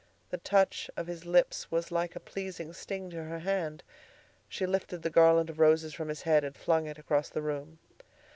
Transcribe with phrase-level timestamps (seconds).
[0.31, 3.83] The touch of his lips was like a pleasing sting to her hand.
[4.49, 7.77] She lifted the garland of roses from his head and flung it across the room.